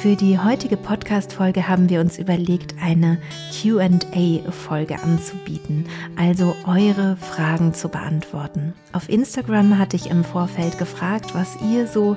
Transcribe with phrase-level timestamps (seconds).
[0.00, 3.18] Für die heutige Podcast-Folge haben wir uns überlegt, eine
[3.50, 8.74] QA-Folge anzubieten, also eure Fragen zu beantworten.
[8.92, 12.16] Auf Instagram hatte ich im Vorfeld gefragt, was ihr so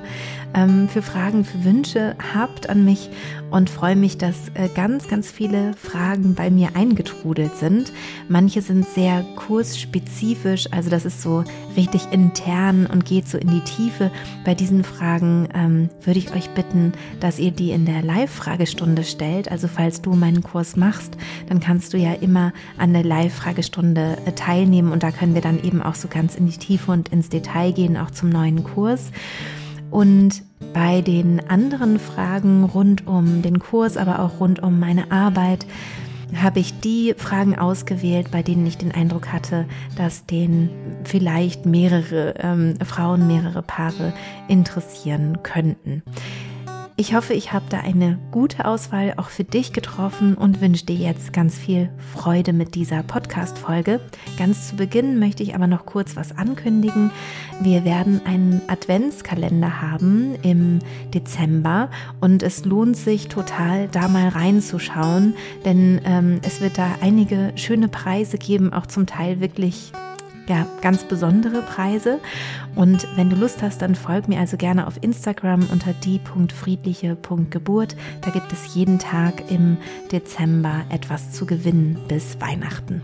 [0.54, 3.10] ähm, für Fragen, für Wünsche habt an mich
[3.50, 7.92] und freue mich, dass äh, ganz, ganz viele Fragen bei mir eingetrudelt sind.
[8.28, 11.42] Manche sind sehr kursspezifisch, also das ist so
[11.76, 14.10] richtig intern und geht so in die Tiefe.
[14.44, 19.50] Bei diesen Fragen ähm, würde ich euch bitten, dass ihr die in der Live-Fragestunde stellt.
[19.50, 21.16] Also falls du meinen Kurs machst,
[21.48, 25.62] dann kannst du ja immer an der Live-Fragestunde äh, teilnehmen und da können wir dann
[25.62, 29.10] eben auch so ganz in die Tiefe und ins Detail gehen, auch zum neuen Kurs.
[29.90, 30.42] Und
[30.72, 35.66] bei den anderen Fragen rund um den Kurs, aber auch rund um meine Arbeit,
[36.36, 39.66] habe ich die Fragen ausgewählt, bei denen ich den Eindruck hatte,
[39.96, 40.70] dass den
[41.04, 44.12] vielleicht mehrere ähm, Frauen, mehrere Paare
[44.48, 46.02] interessieren könnten.
[47.02, 50.94] Ich hoffe, ich habe da eine gute Auswahl auch für dich getroffen und wünsche dir
[50.94, 53.98] jetzt ganz viel Freude mit dieser Podcast-Folge.
[54.38, 57.10] Ganz zu Beginn möchte ich aber noch kurz was ankündigen.
[57.60, 60.78] Wir werden einen Adventskalender haben im
[61.12, 67.50] Dezember und es lohnt sich total, da mal reinzuschauen, denn ähm, es wird da einige
[67.56, 69.90] schöne Preise geben, auch zum Teil wirklich
[70.48, 72.18] ja, ganz besondere Preise.
[72.74, 77.96] Und wenn du Lust hast, dann folg mir also gerne auf Instagram unter die.friedliche.geburt.
[78.22, 79.76] Da gibt es jeden Tag im
[80.10, 83.02] Dezember etwas zu gewinnen bis Weihnachten.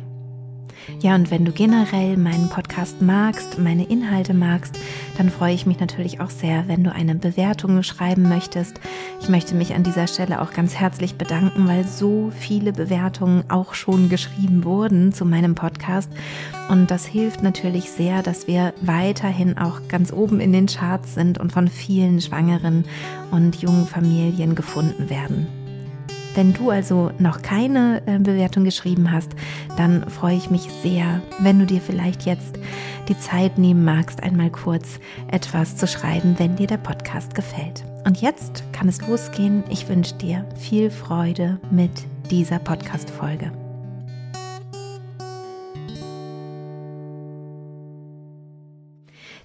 [1.01, 4.79] Ja, und wenn du generell meinen Podcast magst, meine Inhalte magst,
[5.17, 8.81] dann freue ich mich natürlich auch sehr, wenn du eine Bewertung schreiben möchtest.
[9.21, 13.75] Ich möchte mich an dieser Stelle auch ganz herzlich bedanken, weil so viele Bewertungen auch
[13.75, 16.11] schon geschrieben wurden zu meinem Podcast.
[16.69, 21.39] Und das hilft natürlich sehr, dass wir weiterhin auch ganz oben in den Charts sind
[21.39, 22.85] und von vielen Schwangeren
[23.31, 25.68] und jungen Familien gefunden werden.
[26.39, 29.33] Wenn du also noch keine äh, Bewertung geschrieben hast,
[29.77, 32.61] dann freue ich mich sehr, wenn du dir vielleicht jetzt
[33.09, 35.01] die Zeit nehmen magst, einmal kurz
[35.33, 37.83] etwas zu schreiben, wenn dir der Podcast gefällt.
[38.07, 39.65] Und jetzt kann es losgehen.
[39.69, 41.91] Ich wünsche dir viel Freude mit
[42.31, 43.51] dieser Podcast-Folge.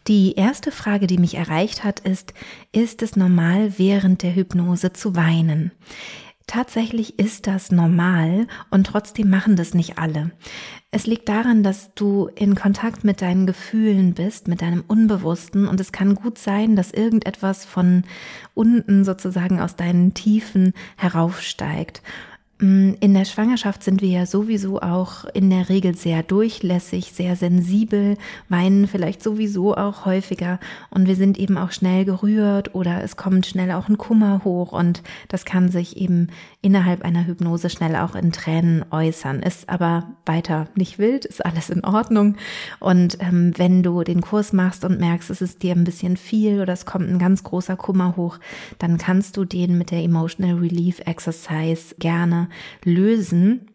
[0.07, 2.33] Die erste Frage, die mich erreicht hat, ist,
[2.73, 5.71] ist es normal, während der Hypnose zu weinen?
[6.47, 10.31] Tatsächlich ist das normal und trotzdem machen das nicht alle.
[10.91, 15.79] Es liegt daran, dass du in Kontakt mit deinen Gefühlen bist, mit deinem Unbewussten und
[15.79, 18.03] es kann gut sein, dass irgendetwas von
[18.53, 22.01] unten sozusagen aus deinen Tiefen heraufsteigt.
[22.63, 27.35] Mm, in der Schwangerschaft sind wir ja sowieso auch in der Regel sehr durchlässig, sehr
[27.35, 28.15] sensibel,
[28.47, 30.61] weinen vielleicht sowieso auch häufiger.
[30.89, 34.71] Und wir sind eben auch schnell gerührt oder es kommt schnell auch ein Kummer hoch.
[34.71, 36.29] Und das kann sich eben
[36.61, 39.43] innerhalb einer Hypnose schnell auch in Tränen äußern.
[39.43, 42.37] Ist aber weiter nicht wild, ist alles in Ordnung.
[42.79, 46.61] Und ähm, wenn du den Kurs machst und merkst, es ist dir ein bisschen viel
[46.61, 48.39] oder es kommt ein ganz großer Kummer hoch,
[48.79, 52.47] dann kannst du den mit der Emotional Relief Exercise gerne
[52.83, 53.67] lösen.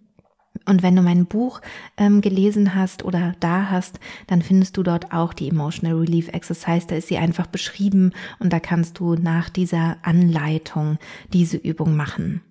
[0.67, 1.61] Und wenn du mein Buch
[1.97, 6.87] ähm, gelesen hast oder da hast, dann findest du dort auch die Emotional Relief Exercise.
[6.87, 10.99] Da ist sie einfach beschrieben und da kannst du nach dieser Anleitung
[11.33, 12.43] diese Übung machen.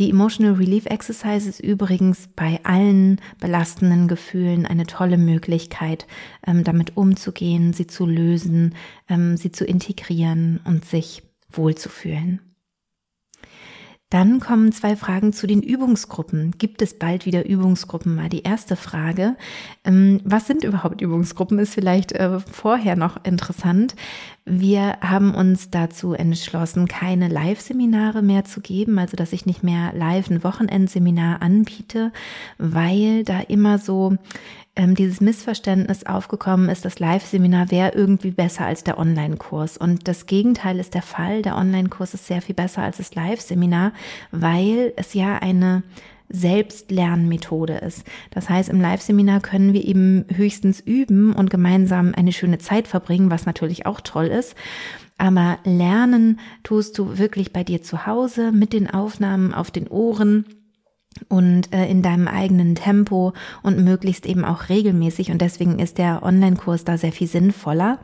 [0.00, 6.08] Die Emotional Relief Exercise ist übrigens bei allen belastenden Gefühlen eine tolle Möglichkeit,
[6.44, 8.74] ähm, damit umzugehen, sie zu lösen,
[9.08, 12.40] ähm, sie zu integrieren und sich wohlzufühlen.
[14.14, 16.52] Dann kommen zwei Fragen zu den Übungsgruppen.
[16.56, 18.14] Gibt es bald wieder Übungsgruppen?
[18.14, 19.34] Mal die erste Frage.
[19.84, 21.58] Ähm, was sind überhaupt Übungsgruppen?
[21.58, 23.96] Ist vielleicht äh, vorher noch interessant.
[24.46, 29.92] Wir haben uns dazu entschlossen, keine Live-Seminare mehr zu geben, also dass ich nicht mehr
[29.94, 32.12] live ein Wochenendseminar anbiete,
[32.58, 34.18] weil da immer so
[34.76, 39.78] ähm, dieses Missverständnis aufgekommen ist, das Live-Seminar wäre irgendwie besser als der Online-Kurs.
[39.78, 41.40] Und das Gegenteil ist der Fall.
[41.40, 43.92] Der Online-Kurs ist sehr viel besser als das Live-Seminar,
[44.30, 45.84] weil es ja eine
[46.34, 48.04] Selbstlernmethode ist.
[48.30, 53.30] Das heißt, im Live-Seminar können wir eben höchstens üben und gemeinsam eine schöne Zeit verbringen,
[53.30, 54.56] was natürlich auch toll ist.
[55.16, 60.44] Aber lernen tust du wirklich bei dir zu Hause mit den Aufnahmen auf den Ohren
[61.28, 63.32] und äh, in deinem eigenen Tempo
[63.62, 65.30] und möglichst eben auch regelmäßig.
[65.30, 68.00] Und deswegen ist der Online-Kurs da sehr viel sinnvoller.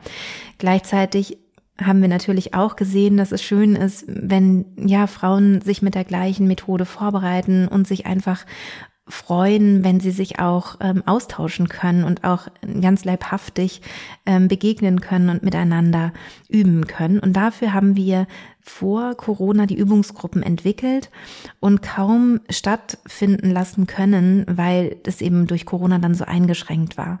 [0.57, 1.37] Gleichzeitig
[1.85, 6.05] haben wir natürlich auch gesehen, dass es schön ist, wenn ja Frauen sich mit der
[6.05, 8.45] gleichen Methode vorbereiten und sich einfach
[9.07, 12.47] freuen, wenn sie sich auch ähm, austauschen können und auch
[12.81, 13.81] ganz leibhaftig
[14.25, 16.13] ähm, begegnen können und miteinander
[16.47, 17.19] üben können.
[17.19, 18.27] Und dafür haben wir
[18.61, 21.09] vor Corona die Übungsgruppen entwickelt
[21.59, 27.19] und kaum stattfinden lassen können, weil das eben durch Corona dann so eingeschränkt war.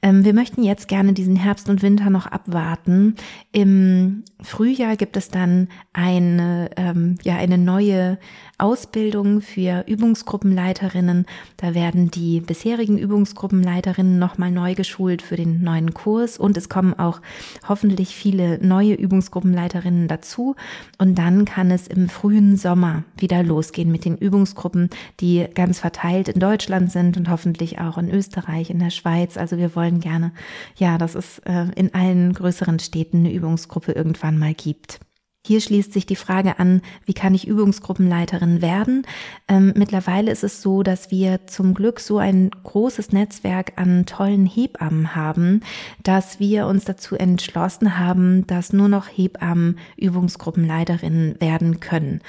[0.00, 3.16] Ähm, wir möchten jetzt gerne diesen Herbst und Winter noch abwarten.
[3.50, 8.18] Im Frühjahr gibt es dann eine, ähm, ja, eine neue
[8.58, 11.26] Ausbildung für Übungsgruppenleiterinnen.
[11.56, 16.94] Da werden die bisherigen Übungsgruppenleiterinnen nochmal neu geschult für den neuen Kurs und es kommen
[16.94, 17.20] auch
[17.68, 20.54] hoffentlich viele neue Übungsgruppenleiterinnen dazu.
[20.98, 24.90] Und dann kann es im frühen Sommer wieder losgehen mit den Übungsgruppen,
[25.20, 29.36] die ganz verteilt in Deutschland sind und hoffentlich auch in Österreich, in der Schweiz.
[29.36, 30.32] Also wir wollen gerne,
[30.76, 35.00] ja, dass es äh, in allen größeren Städten eine Übungsgruppe irgendwann mal gibt.
[35.46, 39.06] Hier schließt sich die Frage an, wie kann ich Übungsgruppenleiterin werden?
[39.46, 44.44] Ähm, mittlerweile ist es so, dass wir zum Glück so ein großes Netzwerk an tollen
[44.44, 45.62] Hebammen haben,
[46.02, 52.20] dass wir uns dazu entschlossen haben, dass nur noch Hebammen Übungsgruppenleiterinnen werden können.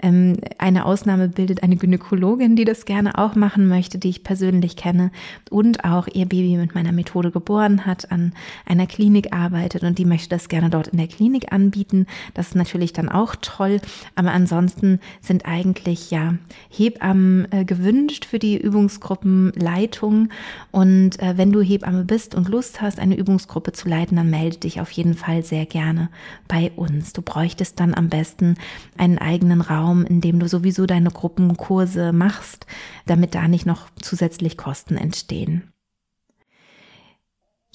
[0.00, 4.76] Ähm, eine Ausnahme bildet eine Gynäkologin, die das gerne auch machen möchte, die ich persönlich
[4.76, 5.10] kenne
[5.50, 8.34] und auch ihr Baby mit meiner Methode geboren hat, an
[8.66, 12.06] einer Klinik arbeitet und die möchte das gerne dort in der Klinik anbieten.
[12.34, 13.80] Das natürlich dann auch toll.
[14.14, 16.34] Aber ansonsten sind eigentlich ja
[16.68, 20.28] Hebammen äh, gewünscht für die Übungsgruppenleitung.
[20.70, 24.58] Und äh, wenn du Hebamme bist und Lust hast, eine Übungsgruppe zu leiten, dann melde
[24.58, 26.10] dich auf jeden Fall sehr gerne
[26.46, 27.12] bei uns.
[27.12, 28.56] Du bräuchtest dann am besten
[28.96, 32.66] einen eigenen Raum, in dem du sowieso deine Gruppenkurse machst,
[33.06, 35.70] damit da nicht noch zusätzlich Kosten entstehen.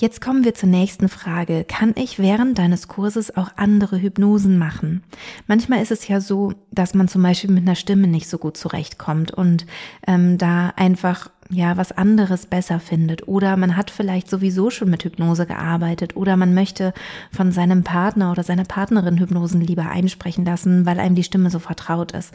[0.03, 1.63] Jetzt kommen wir zur nächsten Frage.
[1.63, 5.01] Kann ich während deines Kurses auch andere Hypnosen machen?
[5.47, 8.57] Manchmal ist es ja so, dass man zum Beispiel mit einer Stimme nicht so gut
[8.57, 9.65] zurechtkommt und
[10.05, 15.03] ähm, da einfach ja was anderes besser findet oder man hat vielleicht sowieso schon mit
[15.03, 16.93] Hypnose gearbeitet oder man möchte
[17.31, 21.59] von seinem Partner oder seiner Partnerin Hypnosen lieber einsprechen lassen, weil einem die Stimme so
[21.59, 22.33] vertraut ist.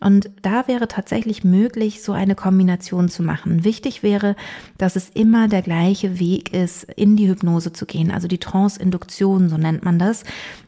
[0.00, 3.64] Und da wäre tatsächlich möglich, so eine Kombination zu machen.
[3.64, 4.36] Wichtig wäre,
[4.78, 9.48] dass es immer der gleiche Weg ist, in die Hypnose zu gehen, also die Trance-Induktion,
[9.48, 10.24] so nennt man das.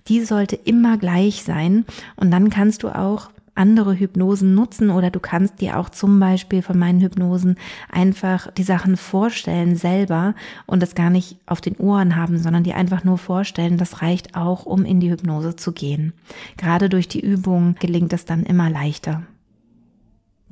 [0.09, 1.85] Die sollte immer gleich sein
[2.17, 6.63] und dann kannst du auch andere Hypnosen nutzen oder du kannst dir auch zum Beispiel
[6.63, 7.57] von meinen Hypnosen
[7.91, 10.35] einfach die Sachen vorstellen selber
[10.67, 13.79] und das gar nicht auf den Ohren haben, sondern dir einfach nur vorstellen.
[13.79, 16.13] Das reicht auch, um in die Hypnose zu gehen.
[16.57, 19.23] Gerade durch die Übung gelingt es dann immer leichter.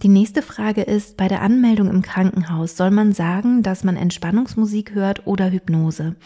[0.02, 4.92] Die nächste Frage ist, bei der Anmeldung im Krankenhaus soll man sagen, dass man Entspannungsmusik
[4.92, 6.16] hört oder Hypnose?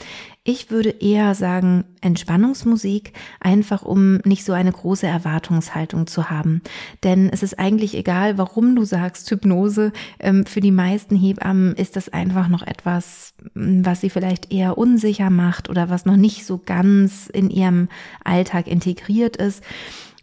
[0.42, 6.62] Ich würde eher sagen Entspannungsmusik, einfach um nicht so eine große Erwartungshaltung zu haben.
[7.04, 9.92] Denn es ist eigentlich egal, warum du sagst Hypnose.
[10.18, 15.28] Ähm, für die meisten Hebammen ist das einfach noch etwas, was sie vielleicht eher unsicher
[15.28, 17.90] macht oder was noch nicht so ganz in ihrem
[18.24, 19.62] Alltag integriert ist.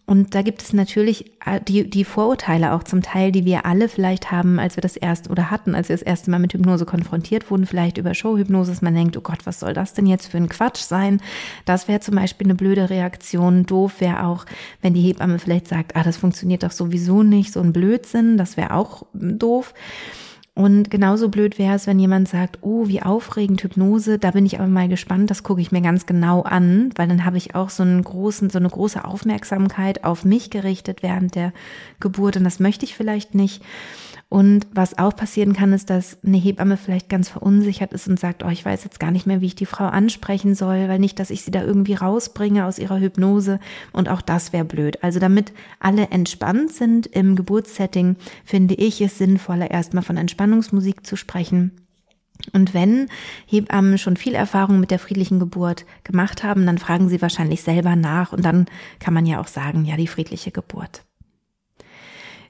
[0.08, 3.90] Und da gibt es natürlich äh, die, die Vorurteile auch zum Teil, die wir alle
[3.90, 6.86] vielleicht haben, als wir das erste oder hatten, als wir das erste Mal mit Hypnose
[6.86, 10.38] konfrontiert wurden, vielleicht über Showhypnose, man denkt, oh Gott, was soll das denn jetzt für
[10.38, 11.22] ein Quatsch sein?
[11.66, 13.66] Das wäre zum Beispiel eine blöde Reaktion.
[13.66, 14.46] Doof wäre auch,
[14.82, 18.58] wenn die Hebamme vielleicht sagt, ah, das funktioniert doch sowieso nicht, so ein Blödsinn, das
[18.58, 19.74] wäre auch doof.
[20.56, 24.58] Und genauso blöd wäre es, wenn jemand sagt, oh, wie aufregend Hypnose, da bin ich
[24.58, 27.70] aber mal gespannt, das gucke ich mir ganz genau an, weil dann habe ich auch
[27.70, 31.52] so einen großen, so eine große Aufmerksamkeit auf mich gerichtet während der
[32.00, 33.64] Geburt und das möchte ich vielleicht nicht.
[34.28, 38.44] Und was auch passieren kann, ist, dass eine Hebamme vielleicht ganz verunsichert ist und sagt,
[38.44, 41.20] oh, ich weiß jetzt gar nicht mehr, wie ich die Frau ansprechen soll, weil nicht,
[41.20, 43.60] dass ich sie da irgendwie rausbringe aus ihrer Hypnose.
[43.94, 45.04] Und auch das wäre blöd.
[45.04, 51.16] Also damit alle entspannt sind im Geburtssetting, finde ich es sinnvoller, erstmal von Entspannungsmusik zu
[51.16, 51.72] sprechen.
[52.54, 53.08] Und wenn
[53.48, 57.96] Hebammen schon viel Erfahrung mit der friedlichen Geburt gemacht haben, dann fragen sie wahrscheinlich selber
[57.96, 58.66] nach und dann
[59.00, 61.04] kann man ja auch sagen, ja, die friedliche Geburt.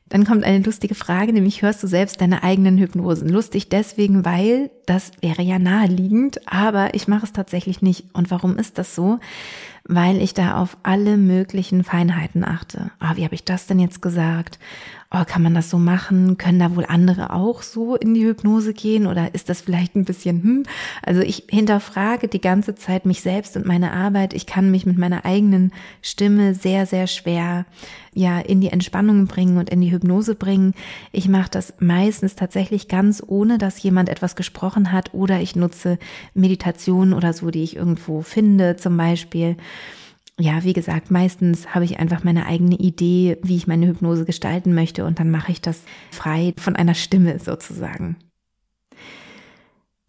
[0.09, 3.29] Dann kommt eine lustige Frage, nämlich hörst du selbst deine eigenen Hypnosen?
[3.29, 8.13] Lustig deswegen, weil das wäre ja naheliegend, aber ich mache es tatsächlich nicht.
[8.13, 9.19] Und warum ist das so?
[9.87, 12.91] Weil ich da auf alle möglichen Feinheiten achte.
[12.99, 14.57] Ah, wie habe ich das denn jetzt gesagt?
[15.15, 16.37] oh, kann man das so machen?
[16.37, 20.05] Können da wohl andere auch so in die Hypnose gehen oder ist das vielleicht ein
[20.05, 20.63] bisschen, hm?
[21.03, 24.33] Also ich hinterfrage die ganze Zeit mich selbst und meine Arbeit.
[24.33, 27.65] Ich kann mich mit meiner eigenen Stimme sehr, sehr schwer
[28.13, 30.73] ja in die Entspannung bringen und in die Hypnose bringen.
[31.11, 35.99] Ich mache das meistens tatsächlich ganz ohne, dass jemand etwas gesprochen hat oder ich nutze
[36.33, 39.57] Meditationen oder so, die ich irgendwo finde zum Beispiel.
[40.39, 44.73] Ja, wie gesagt, meistens habe ich einfach meine eigene Idee, wie ich meine Hypnose gestalten
[44.73, 48.17] möchte und dann mache ich das frei von einer Stimme sozusagen.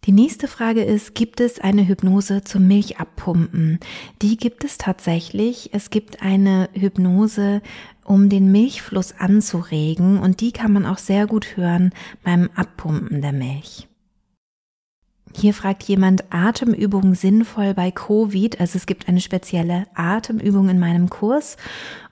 [0.03, 3.79] Die nächste Frage ist, gibt es eine Hypnose zum Milchabpumpen?
[4.21, 5.71] Die gibt es tatsächlich.
[5.73, 7.61] Es gibt eine Hypnose,
[8.05, 11.91] um den Milchfluss anzuregen und die kann man auch sehr gut hören
[12.23, 13.89] beim Abpumpen der Milch.
[15.39, 18.59] Hier fragt jemand, Atemübungen sinnvoll bei Covid.
[18.59, 21.57] Also es gibt eine spezielle Atemübung in meinem Kurs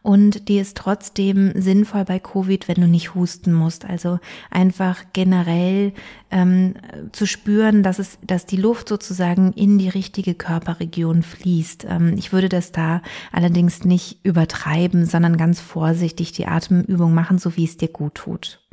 [0.04, 3.84] und die ist trotzdem sinnvoll bei Covid, wenn du nicht husten musst.
[3.84, 4.20] Also
[4.52, 5.94] einfach generell
[6.30, 6.76] ähm,
[7.14, 11.88] zu spüren, dass es, dass die Luft sozusagen in die richtige Körperregion fließt.
[11.90, 13.02] Ähm, ich würde das da
[13.32, 18.65] allerdings nicht übertreiben, sondern ganz vorsichtig die Atemübung machen, so wie es dir gut tut.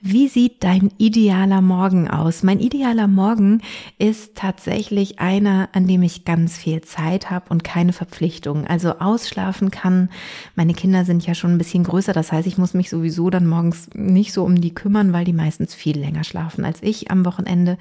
[0.00, 2.44] Wie sieht dein idealer Morgen aus?
[2.44, 3.62] Mein idealer Morgen
[3.98, 8.64] ist tatsächlich einer, an dem ich ganz viel Zeit habe und keine Verpflichtungen.
[8.64, 10.08] Also ausschlafen kann.
[10.54, 13.48] Meine Kinder sind ja schon ein bisschen größer, das heißt, ich muss mich sowieso dann
[13.48, 17.24] morgens nicht so um die kümmern, weil die meistens viel länger schlafen als ich am
[17.24, 17.76] Wochenende.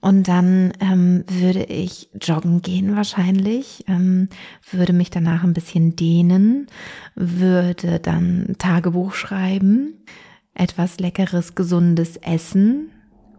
[0.00, 4.30] Und dann ähm, würde ich joggen gehen wahrscheinlich, ähm,
[4.70, 6.68] würde mich danach ein bisschen dehnen,
[7.14, 9.94] würde dann Tagebuch schreiben,
[10.56, 12.90] etwas leckeres, gesundes Essen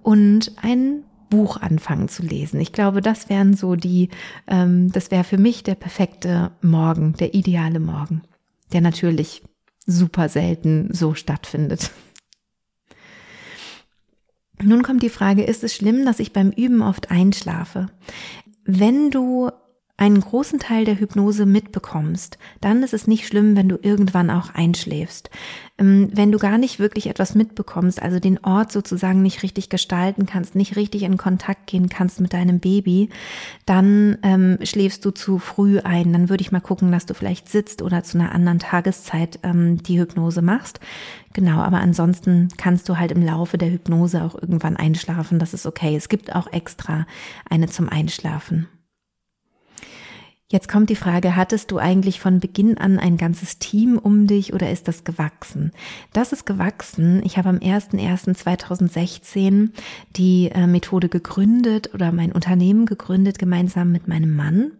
[0.03, 2.61] und ein Buch anfangen zu lesen.
[2.61, 4.09] Ich glaube, das wären so die,
[4.47, 8.21] ähm, das wäre für mich der perfekte Morgen, der ideale Morgen,
[8.71, 9.43] der natürlich
[9.85, 11.91] super selten so stattfindet.
[14.61, 17.87] Nun kommt die Frage, ist es schlimm, dass ich beim Üben oft einschlafe?
[18.63, 19.51] Wenn du
[19.97, 24.53] einen großen Teil der Hypnose mitbekommst, dann ist es nicht schlimm, wenn du irgendwann auch
[24.53, 25.31] einschläfst.
[25.79, 30.27] Ähm, wenn du gar nicht wirklich etwas mitbekommst, also den Ort sozusagen nicht richtig gestalten
[30.27, 33.09] kannst, nicht richtig in Kontakt gehen kannst mit deinem Baby,
[33.65, 36.13] dann ähm, schläfst du zu früh ein.
[36.13, 39.81] Dann würde ich mal gucken, dass du vielleicht sitzt oder zu einer anderen Tageszeit ähm,
[39.81, 40.79] die Hypnose machst.
[41.33, 45.39] Genau, aber ansonsten kannst du halt im Laufe der Hypnose auch irgendwann einschlafen.
[45.39, 45.95] Das ist okay.
[45.95, 47.07] Es gibt auch extra
[47.49, 48.67] eine zum Einschlafen.
[50.49, 54.53] Jetzt kommt die Frage, hattest du eigentlich von Beginn an ein ganzes Team um dich
[54.53, 55.73] oder ist das gewachsen?
[56.13, 57.21] Das ist gewachsen.
[57.25, 59.71] Ich habe am 01.01.2016
[60.15, 64.71] die äh, Methode gegründet oder mein Unternehmen gegründet gemeinsam mit meinem Mann.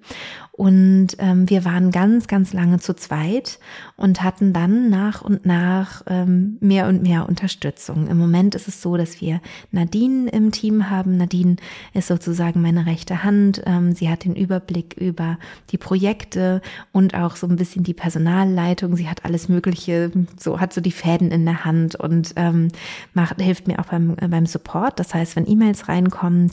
[0.58, 3.60] Und ähm, wir waren ganz, ganz lange zu zweit
[3.96, 8.08] und hatten dann nach und nach ähm, mehr und mehr Unterstützung.
[8.08, 9.40] Im Moment ist es so, dass wir
[9.72, 11.16] Nadine im Team haben.
[11.16, 11.58] Nadine
[11.94, 13.62] ist sozusagen meine rechte Hand.
[13.68, 15.38] Ähm, sie hat den Überblick über
[15.70, 18.96] die Projekte und auch so ein bisschen die Personalleitung.
[18.96, 22.70] Sie hat alles Mögliche, so hat so die Fäden in der Hand und ähm,
[23.14, 25.00] macht, hilft mir auch beim, äh, beim Support.
[25.00, 26.50] Das heißt, wenn E-Mails reinkommen,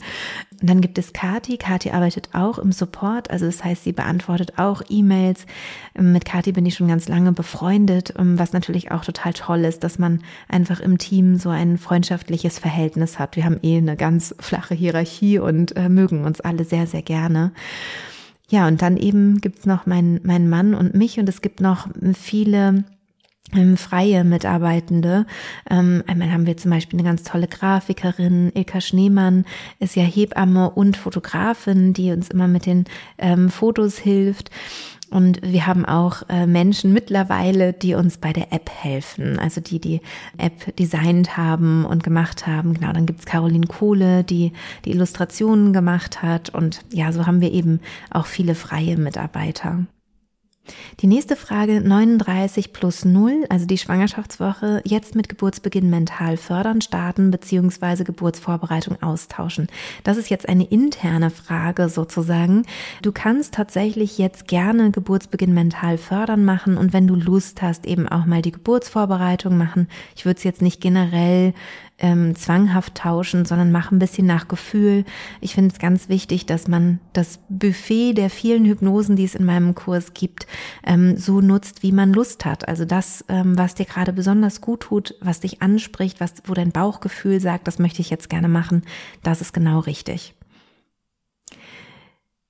[0.67, 1.57] dann gibt es Kati.
[1.57, 3.29] Kati arbeitet auch im Support.
[3.29, 5.45] Also das heißt, sie beantwortet auch E-Mails.
[5.97, 9.83] Mit Kathi bin ich schon ganz lange befreundet, ähm, was natürlich auch total toll ist,
[9.83, 13.35] dass man einfach im Team so ein freundschaftliches Verhältnis hat.
[13.35, 17.51] Wir haben eh eine ganz flache Hierarchie und äh, mögen uns alle sehr, sehr gerne.
[18.47, 21.87] Ja, und dann eben gibt's noch meinen mein Mann und mich und es gibt noch
[22.13, 22.83] viele
[23.53, 25.25] ähm, freie Mitarbeitende.
[25.69, 29.45] Ähm, einmal haben wir zum Beispiel eine ganz tolle Grafikerin, Ilka Schneemann,
[29.79, 32.85] ist ja Hebamme und Fotografin, die uns immer mit den
[33.17, 34.49] ähm, Fotos hilft.
[35.11, 39.79] Und wir haben auch äh, Menschen mittlerweile, die uns bei der App helfen, also die
[39.79, 40.01] die
[40.37, 42.73] App designt haben und gemacht haben.
[42.73, 44.51] Genau, dann gibt's Caroline Kohle, die
[44.83, 46.49] die Illustrationen gemacht hat.
[46.49, 49.85] Und ja, so haben wir eben auch viele freie Mitarbeiter.
[51.01, 57.31] Die nächste Frage 39 plus 0, also die Schwangerschaftswoche, jetzt mit Geburtsbeginn mental fördern, starten
[57.31, 59.67] beziehungsweise Geburtsvorbereitung austauschen.
[60.03, 62.63] Das ist jetzt eine interne Frage sozusagen.
[63.01, 68.07] Du kannst tatsächlich jetzt gerne Geburtsbeginn mental fördern machen und wenn du Lust hast, eben
[68.07, 69.87] auch mal die Geburtsvorbereitung machen.
[70.15, 71.53] Ich würde es jetzt nicht generell
[71.97, 75.05] ähm, zwanghaft tauschen, sondern mach ein bisschen nach Gefühl.
[75.39, 79.45] Ich finde es ganz wichtig, dass man das Buffet der vielen Hypnosen, die es in
[79.45, 80.45] meinem Kurs gibt,
[80.85, 82.67] ähm, so nutzt, wie man Lust hat.
[82.67, 86.71] Also das, ähm, was dir gerade besonders gut tut, was dich anspricht, was, wo dein
[86.71, 88.83] Bauchgefühl sagt, das möchte ich jetzt gerne machen,
[89.23, 90.35] das ist genau richtig.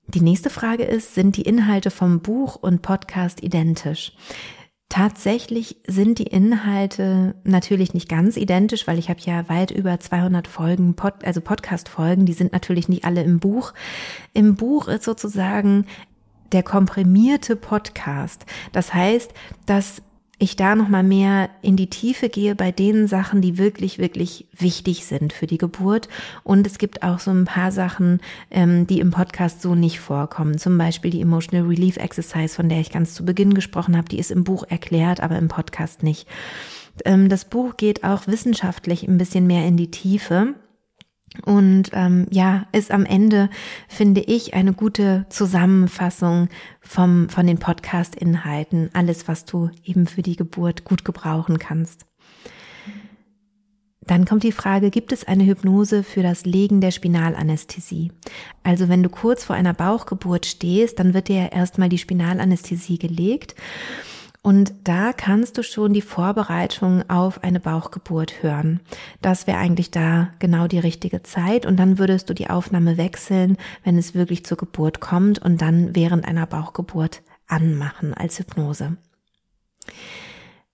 [0.08, 4.12] Die nächste Frage ist, sind die Inhalte vom Buch und Podcast identisch?
[4.88, 10.46] Tatsächlich sind die Inhalte natürlich nicht ganz identisch, weil ich habe ja weit über 200
[10.46, 13.74] Folgen, Pod, also Podcast-Folgen, die sind natürlich nicht alle im Buch.
[14.32, 15.86] Im Buch ist sozusagen
[16.52, 18.46] der komprimierte Podcast.
[18.70, 19.32] Das heißt,
[19.66, 20.02] dass
[20.38, 24.46] ich da noch mal mehr in die Tiefe gehe bei den Sachen, die wirklich wirklich
[24.52, 26.08] wichtig sind für die Geburt.
[26.44, 30.58] Und es gibt auch so ein paar Sachen, ähm, die im Podcast so nicht vorkommen.
[30.58, 34.08] Zum Beispiel die Emotional Relief Exercise, von der ich ganz zu Beginn gesprochen habe.
[34.08, 36.28] Die ist im Buch erklärt, aber im Podcast nicht.
[37.06, 40.54] Ähm, das Buch geht auch wissenschaftlich ein bisschen mehr in die Tiefe.
[41.44, 43.50] Und ähm, ja, ist am Ende,
[43.88, 46.48] finde ich, eine gute Zusammenfassung
[46.80, 48.90] vom, von den Podcast-Inhalten.
[48.94, 52.06] Alles, was du eben für die Geburt gut gebrauchen kannst.
[54.06, 58.12] Dann kommt die Frage, gibt es eine Hypnose für das Legen der Spinalanästhesie?
[58.62, 63.56] Also wenn du kurz vor einer Bauchgeburt stehst, dann wird dir erstmal die Spinalanästhesie gelegt
[64.46, 68.78] und da kannst du schon die Vorbereitung auf eine Bauchgeburt hören.
[69.20, 71.66] Das wäre eigentlich da genau die richtige Zeit.
[71.66, 75.96] Und dann würdest du die Aufnahme wechseln, wenn es wirklich zur Geburt kommt und dann
[75.96, 78.96] während einer Bauchgeburt anmachen als Hypnose.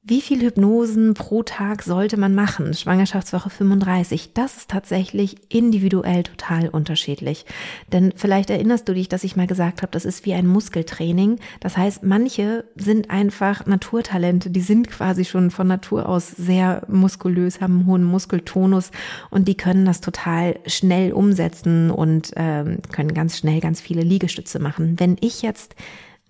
[0.04, 2.74] Wie viel Hypnosen pro Tag sollte man machen?
[2.74, 4.32] Schwangerschaftswoche 35.
[4.34, 7.46] Das ist tatsächlich individuell total unterschiedlich.
[7.92, 11.38] Denn vielleicht erinnerst du dich, dass ich mal gesagt habe, das ist wie ein Muskeltraining.
[11.60, 17.60] Das heißt, manche sind einfach Naturtalente, die sind quasi schon von Natur aus sehr muskulös,
[17.60, 18.90] haben einen hohen Muskeltonus
[19.30, 24.58] und die können das total schnell umsetzen und ähm, können ganz schnell ganz viele Liegestütze
[24.58, 24.98] machen.
[24.98, 25.76] Wenn ich jetzt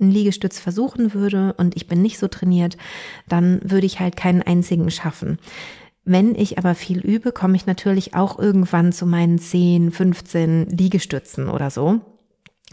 [0.01, 2.77] einen Liegestütz versuchen würde und ich bin nicht so trainiert,
[3.29, 5.39] dann würde ich halt keinen einzigen schaffen.
[6.05, 11.49] Wenn ich aber viel übe, komme ich natürlich auch irgendwann zu meinen 10, 15 Liegestützen
[11.49, 12.01] oder so.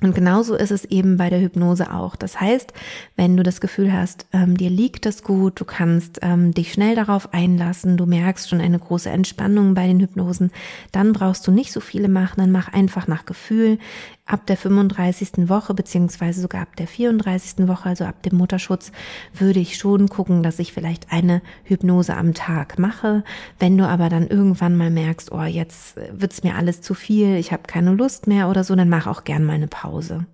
[0.02, 2.16] Und genauso ist es eben bei der Hypnose auch.
[2.16, 2.72] Das heißt,
[3.18, 6.96] wenn du das Gefühl hast, ähm, dir liegt das gut, du kannst ähm, dich schnell
[6.96, 10.52] darauf einlassen, du merkst schon eine große Entspannung bei den Hypnosen,
[10.94, 13.78] dann brauchst du nicht so viele machen, dann mach einfach nach Gefühl
[14.30, 15.50] ab der 35.
[15.50, 17.68] Woche beziehungsweise sogar ab der 34.
[17.68, 18.92] Woche, also ab dem Mutterschutz,
[19.34, 23.24] würde ich schon gucken, dass ich vielleicht eine Hypnose am Tag mache.
[23.60, 27.52] Wenn du aber dann irgendwann mal merkst, oh, jetzt wird's mir alles zu viel, ich
[27.52, 30.26] habe keine Lust mehr oder so, dann mach auch gern mal eine Pause.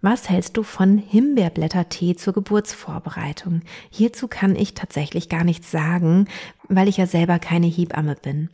[0.00, 3.62] Was hältst du von Himbeerblättertee zur Geburtsvorbereitung?
[3.90, 6.28] Hierzu kann ich tatsächlich gar nichts sagen,
[6.68, 8.48] weil ich ja selber keine Hebamme bin.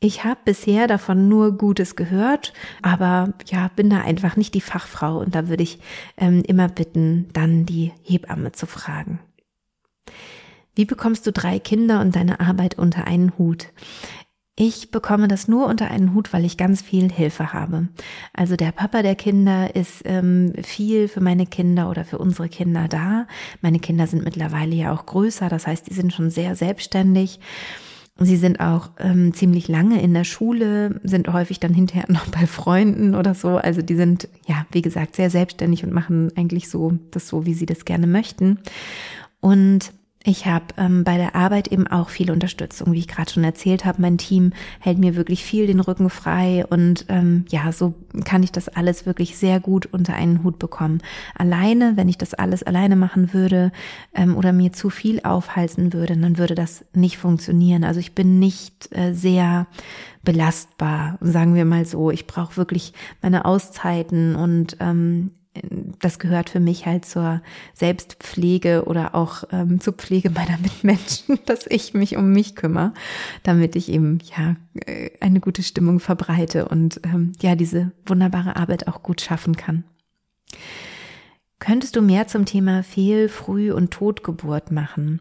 [0.00, 2.52] Ich habe bisher davon nur Gutes gehört,
[2.82, 5.78] aber ja, bin da einfach nicht die Fachfrau und da würde ich
[6.16, 9.20] ähm, immer bitten, dann die Hebamme zu fragen.
[10.74, 13.68] Wie bekommst du drei Kinder und deine Arbeit unter einen Hut?
[14.56, 17.88] Ich bekomme das nur unter einen Hut, weil ich ganz viel Hilfe habe.
[18.32, 22.86] Also der Papa der Kinder ist ähm, viel für meine Kinder oder für unsere Kinder
[22.86, 23.26] da.
[23.62, 27.40] Meine Kinder sind mittlerweile ja auch größer, das heißt, die sind schon sehr selbstständig.
[28.20, 32.46] Sie sind auch ähm, ziemlich lange in der Schule, sind häufig dann hinterher noch bei
[32.46, 33.56] Freunden oder so.
[33.56, 37.54] Also die sind, ja, wie gesagt, sehr selbstständig und machen eigentlich so das so, wie
[37.54, 38.58] sie das gerne möchten.
[39.40, 39.92] Und
[40.26, 43.84] ich habe ähm, bei der Arbeit eben auch viel Unterstützung, wie ich gerade schon erzählt
[43.84, 44.00] habe.
[44.00, 47.92] Mein Team hält mir wirklich viel den Rücken frei und ähm, ja, so
[48.24, 51.02] kann ich das alles wirklich sehr gut unter einen Hut bekommen.
[51.34, 53.70] Alleine, wenn ich das alles alleine machen würde
[54.14, 57.84] ähm, oder mir zu viel aufhalsen würde, dann würde das nicht funktionieren.
[57.84, 59.66] Also ich bin nicht äh, sehr
[60.22, 62.10] belastbar, sagen wir mal so.
[62.10, 65.32] Ich brauche wirklich meine Auszeiten und ähm,
[66.00, 67.40] das gehört für mich halt zur
[67.74, 72.92] Selbstpflege oder auch ähm, zur Pflege meiner Mitmenschen, dass ich mich um mich kümmere,
[73.42, 78.88] damit ich eben ja äh, eine gute Stimmung verbreite und ähm, ja diese wunderbare Arbeit
[78.88, 79.84] auch gut schaffen kann.
[81.60, 85.20] Könntest du mehr zum Thema Fehl-, Früh- und Totgeburt machen?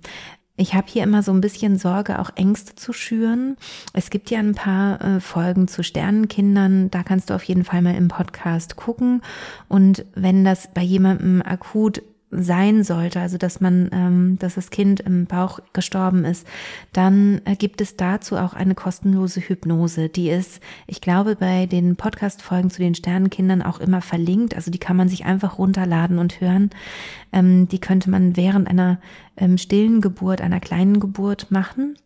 [0.56, 3.58] Ich habe hier immer so ein bisschen Sorge, auch Ängste zu schüren.
[3.94, 7.82] Es gibt ja ein paar äh, Folgen zu Sternenkindern, da kannst du auf jeden Fall
[7.82, 9.24] mal im Podcast gucken.
[9.68, 12.04] Und wenn das bei jemandem akut
[12.42, 16.48] sein sollte, also dass man, ähm, dass das Kind im Bauch gestorben ist,
[16.92, 20.10] dann äh, gibt es dazu auch eine kostenlose Hypnose.
[20.10, 24.56] Die ist, ich glaube, bei den Podcast-Folgen zu den Sternenkindern auch immer verlinkt.
[24.56, 26.70] Also die kann man sich einfach runterladen und hören.
[27.32, 29.00] Ähm, die könnte man während einer
[29.38, 31.98] ähm, stillen Geburt, einer kleinen Geburt machen.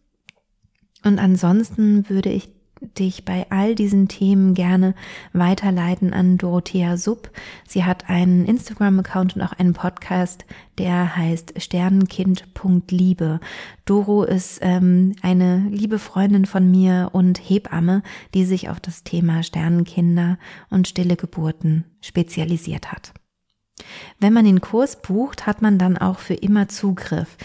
[1.04, 4.96] Und ansonsten würde ich dich bei all diesen Themen gerne
[5.34, 7.30] weiterleiten an Dorothea Sub.
[7.68, 10.46] Sie hat einen Instagram-Account und auch einen Podcast,
[10.78, 13.40] der heißt Sternenkind.liebe.
[13.86, 19.44] Doro ist ähm, eine liebe Freundin von mir und Hebamme, die sich auf das Thema
[19.44, 20.38] Sternenkinder
[20.70, 23.14] und stille Geburten spezialisiert hat.
[24.20, 27.38] Wenn man den Kurs bucht, hat man dann auch für immer Zugriff.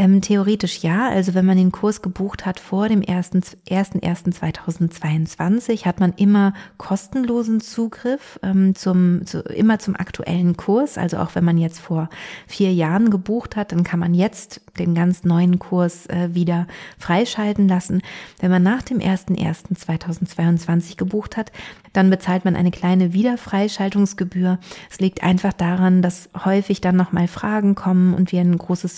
[0.00, 1.08] Ähm, theoretisch ja.
[1.08, 8.38] Also wenn man den Kurs gebucht hat vor dem 1.1.2022, hat man immer kostenlosen Zugriff
[8.44, 10.98] ähm, zum, zu, immer zum aktuellen Kurs.
[10.98, 12.08] Also auch wenn man jetzt vor
[12.46, 17.66] vier Jahren gebucht hat, dann kann man jetzt den ganz neuen Kurs äh, wieder freischalten
[17.66, 18.02] lassen.
[18.38, 21.50] Wenn man nach dem 1.1.2022 gebucht hat,
[21.92, 24.60] dann bezahlt man eine kleine Wiederfreischaltungsgebühr.
[24.90, 28.94] Es liegt einfach daran, dass häufig dann nochmal Fragen kommen und wir ein großes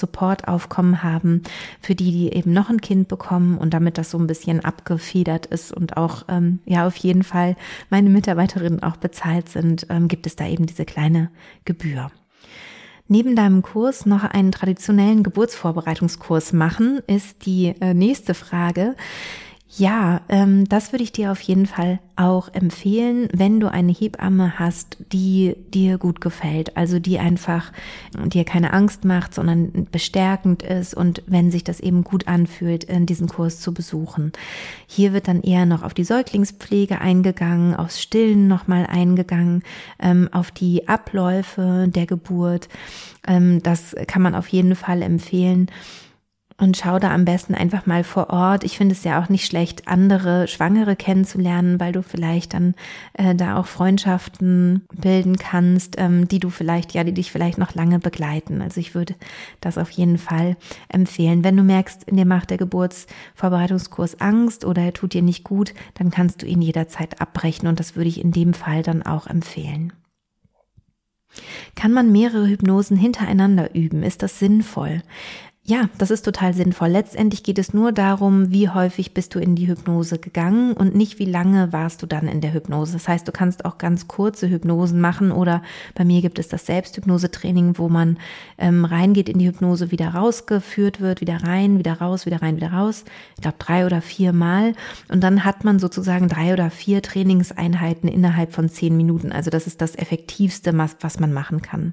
[0.91, 1.43] Supportaufkommen haben
[1.81, 5.47] für die, die eben noch ein Kind bekommen und damit das so ein bisschen abgefedert
[5.47, 7.57] ist und auch ähm, ja auf jeden Fall
[7.91, 11.31] meine Mitarbeiterinnen auch bezahlt sind, ähm, gibt es da eben diese kleine
[11.65, 12.11] Gebühr.
[13.09, 18.95] Neben deinem Kurs noch einen traditionellen Geburtsvorbereitungskurs machen, ist die äh, nächste Frage.
[19.77, 24.59] Ja, ähm, das würde ich dir auf jeden Fall auch empfehlen, wenn du eine Hebamme
[24.59, 27.71] hast, die dir gut gefällt, also die einfach
[28.25, 33.07] dir keine Angst macht, sondern bestärkend ist und wenn sich das eben gut anfühlt, in
[33.07, 34.33] diesen Kurs zu besuchen.
[34.89, 39.63] Hier wird dann eher noch auf die Säuglingspflege eingegangen, aufs Stillen nochmal eingegangen,
[40.01, 42.69] ähm, auf die Abläufe der Geburt.
[43.25, 45.71] Ähm, das kann man auf jeden Fall empfehlen
[46.61, 48.65] und schau da am besten einfach mal vor Ort.
[48.65, 52.75] Ich finde es ja auch nicht schlecht, andere Schwangere kennenzulernen, weil du vielleicht dann
[53.15, 57.75] äh, da auch Freundschaften bilden kannst, ähm, die du vielleicht, ja, die dich vielleicht noch
[57.75, 58.61] lange begleiten.
[58.61, 59.15] Also ich würde
[59.61, 60.57] das auf jeden Fall
[60.89, 61.45] empfehlen.
[61.45, 65.73] Wenn du merkst, in dir macht der Geburtsvorbereitungskurs Angst oder er tut dir nicht gut,
[65.95, 69.27] dann kannst du ihn jederzeit abbrechen und das würde ich in dem Fall dann auch
[69.27, 69.95] empfehlen.
[71.77, 74.03] Kann man mehrere Hypnosen hintereinander üben?
[74.03, 75.03] Ist das sinnvoll?
[75.63, 76.89] Ja, das ist total sinnvoll.
[76.89, 81.19] Letztendlich geht es nur darum, wie häufig bist du in die Hypnose gegangen und nicht
[81.19, 82.95] wie lange warst du dann in der Hypnose.
[82.95, 85.63] Das heißt, du kannst auch ganz kurze Hypnosen machen oder
[85.95, 88.19] bei mir gibt es das Selbsthypnose-Training, wo man
[88.57, 92.73] ähm, reingeht in die Hypnose, wieder rausgeführt wird, wieder rein, wieder raus, wieder rein, wieder
[92.73, 93.05] raus.
[93.37, 94.73] Ich glaube drei oder vier Mal
[95.09, 99.31] und dann hat man sozusagen drei oder vier Trainingseinheiten innerhalb von zehn Minuten.
[99.31, 101.93] Also das ist das Effektivste, was, was man machen kann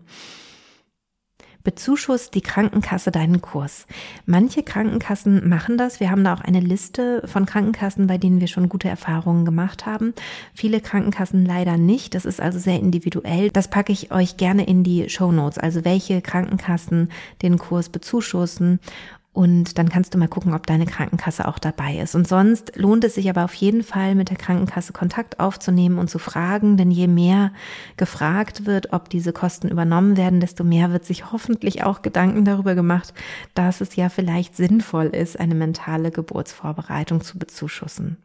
[1.67, 3.88] bezuschusst die Krankenkasse deinen Kurs.
[4.25, 5.99] Manche Krankenkassen machen das.
[5.99, 9.86] Wir haben da auch eine Liste von Krankenkassen, bei denen wir schon gute Erfahrungen gemacht
[9.86, 10.13] haben.
[10.53, 12.15] Viele Krankenkassen leider nicht.
[12.15, 13.49] Das ist also sehr individuell.
[13.51, 15.58] Das packe ich euch gerne in die Show Notes.
[15.58, 17.10] Also welche Krankenkassen
[17.41, 18.80] den Kurs bezuschussen
[19.38, 22.15] und dann kannst du mal gucken, ob deine Krankenkasse auch dabei ist.
[22.15, 26.10] Und sonst lohnt es sich aber auf jeden Fall, mit der Krankenkasse Kontakt aufzunehmen und
[26.10, 27.52] zu fragen, denn je mehr
[27.97, 32.73] gefragt wird, ob diese Kosten übernommen werden, desto mehr wird sich hoffentlich auch Gedanken darüber
[32.73, 33.13] gemacht,
[33.54, 38.17] dass es ja vielleicht sinnvoll ist, eine mentale Geburtsvorbereitung zu bezuschussen.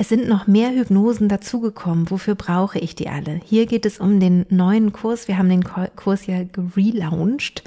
[0.00, 2.08] Es sind noch mehr Hypnosen dazugekommen.
[2.08, 3.40] Wofür brauche ich die alle?
[3.44, 5.26] Hier geht es um den neuen Kurs.
[5.26, 7.64] Wir haben den Kurs ja gelauncht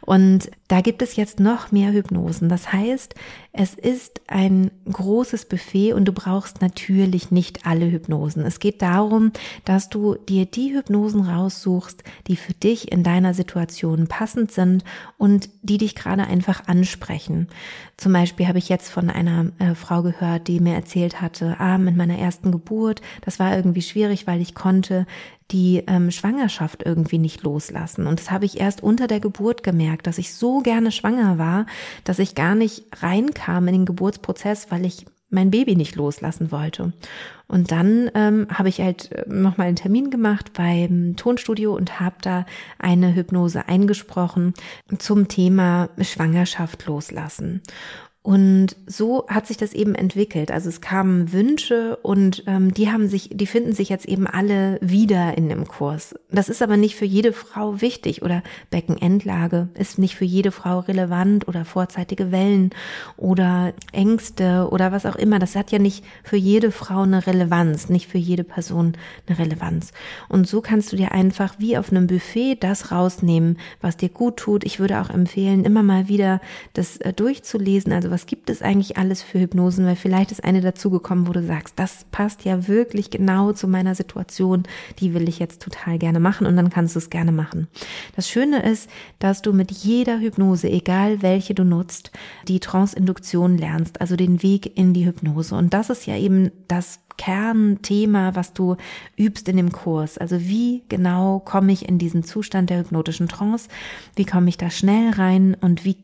[0.00, 2.48] und da gibt es jetzt noch mehr Hypnosen.
[2.48, 3.14] Das heißt,
[3.52, 8.44] es ist ein großes Buffet und du brauchst natürlich nicht alle Hypnosen.
[8.44, 9.32] Es geht darum,
[9.66, 14.84] dass du dir die Hypnosen raussuchst, die für dich in deiner Situation passend sind
[15.18, 17.48] und die dich gerade einfach ansprechen.
[17.96, 21.73] Zum Beispiel habe ich jetzt von einer äh, Frau gehört, die mir erzählt hatte, ah,
[21.78, 25.06] mit meiner ersten Geburt, das war irgendwie schwierig, weil ich konnte
[25.50, 28.06] die ähm, Schwangerschaft irgendwie nicht loslassen.
[28.06, 31.66] Und das habe ich erst unter der Geburt gemerkt, dass ich so gerne schwanger war,
[32.04, 36.92] dass ich gar nicht reinkam in den Geburtsprozess, weil ich mein Baby nicht loslassen wollte.
[37.46, 42.16] Und dann ähm, habe ich halt äh, nochmal einen Termin gemacht beim Tonstudio und habe
[42.22, 42.46] da
[42.78, 44.54] eine Hypnose eingesprochen
[44.98, 47.62] zum Thema Schwangerschaft loslassen.
[48.26, 50.50] Und so hat sich das eben entwickelt.
[50.50, 54.78] Also es kamen Wünsche und ähm, die haben sich, die finden sich jetzt eben alle
[54.80, 56.14] wieder in dem Kurs.
[56.30, 60.78] Das ist aber nicht für jede Frau wichtig oder Beckenendlage ist nicht für jede Frau
[60.78, 62.70] relevant oder vorzeitige Wellen
[63.18, 65.38] oder Ängste oder was auch immer.
[65.38, 68.94] Das hat ja nicht für jede Frau eine Relevanz, nicht für jede Person
[69.26, 69.92] eine Relevanz.
[70.30, 74.38] Und so kannst du dir einfach wie auf einem Buffet das rausnehmen, was dir gut
[74.38, 74.64] tut.
[74.64, 76.40] Ich würde auch empfehlen, immer mal wieder
[76.72, 77.92] das äh, durchzulesen.
[77.92, 81.42] Also was gibt es eigentlich alles für Hypnosen, weil vielleicht ist eine dazugekommen, wo du
[81.42, 84.62] sagst, das passt ja wirklich genau zu meiner Situation,
[85.00, 87.66] die will ich jetzt total gerne machen und dann kannst du es gerne machen.
[88.14, 92.12] Das Schöne ist, dass du mit jeder Hypnose, egal welche du nutzt,
[92.46, 95.56] die Trance-Induktion lernst, also den Weg in die Hypnose.
[95.56, 98.76] Und das ist ja eben das Kernthema, was du
[99.16, 100.18] übst in dem Kurs.
[100.18, 103.68] Also wie genau komme ich in diesen Zustand der hypnotischen Trance?
[104.16, 105.96] Wie komme ich da schnell rein und wie,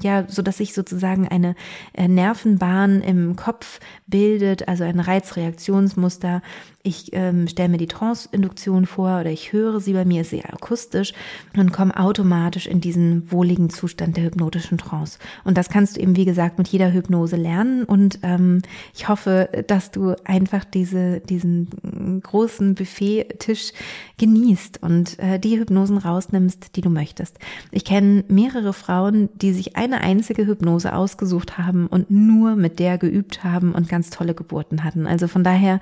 [0.00, 1.54] ja, so dass sich sozusagen eine
[1.92, 6.42] äh, Nervenbahn im Kopf bildet, also ein Reizreaktionsmuster,
[6.86, 11.12] ich ähm, stelle mir die Trance-Induktion vor oder ich höre sie bei mir, sie akustisch
[11.56, 15.18] und komme automatisch in diesen wohligen Zustand der hypnotischen Trance.
[15.42, 17.84] Und das kannst du eben, wie gesagt, mit jeder Hypnose lernen.
[17.84, 18.62] Und ähm,
[18.94, 23.72] ich hoffe, dass du einfach diese, diesen großen Buffet-Tisch
[24.18, 27.38] genießt und äh, die Hypnosen rausnimmst, die du möchtest.
[27.72, 32.96] Ich kenne mehrere Frauen, die sich eine einzige Hypnose ausgesucht haben und nur mit der
[32.96, 35.06] geübt haben und ganz tolle Geburten hatten.
[35.06, 35.80] Also von daher,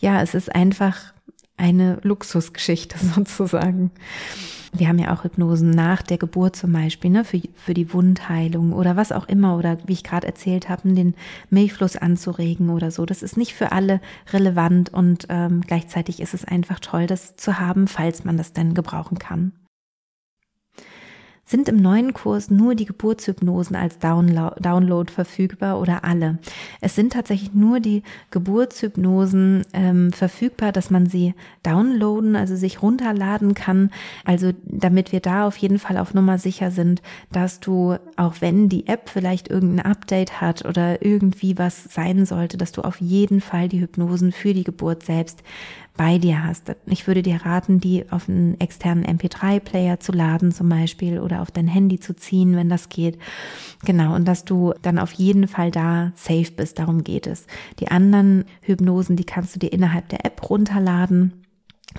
[0.00, 0.96] ja, es ist ist einfach
[1.56, 3.90] eine Luxusgeschichte sozusagen.
[4.72, 8.72] Wir haben ja auch Hypnosen nach der Geburt zum Beispiel, ne, für, für die Wundheilung
[8.72, 11.14] oder was auch immer oder wie ich gerade erzählt habe, den
[11.48, 13.06] Milchfluss anzuregen oder so.
[13.06, 14.00] Das ist nicht für alle
[14.32, 18.74] relevant und ähm, gleichzeitig ist es einfach toll, das zu haben, falls man das denn
[18.74, 19.52] gebrauchen kann
[21.48, 26.38] sind im neuen Kurs nur die Geburtshypnosen als Download verfügbar oder alle.
[26.80, 33.54] Es sind tatsächlich nur die Geburtshypnosen ähm, verfügbar, dass man sie downloaden, also sich runterladen
[33.54, 33.90] kann.
[34.24, 38.68] Also damit wir da auf jeden Fall auf Nummer sicher sind, dass du, auch wenn
[38.68, 43.40] die App vielleicht irgendein Update hat oder irgendwie was sein sollte, dass du auf jeden
[43.40, 45.44] Fall die Hypnosen für die Geburt selbst
[45.96, 46.74] bei dir hast.
[46.86, 51.50] Ich würde dir raten, die auf einen externen MP3-Player zu laden zum Beispiel oder auf
[51.50, 53.18] dein Handy zu ziehen, wenn das geht.
[53.84, 57.46] Genau, und dass du dann auf jeden Fall da safe bist, darum geht es.
[57.78, 61.44] Die anderen Hypnosen, die kannst du dir innerhalb der App runterladen.